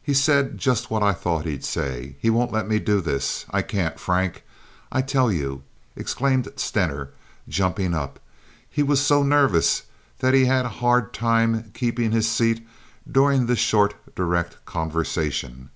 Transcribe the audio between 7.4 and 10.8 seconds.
jumping up. He was so nervous that he had had a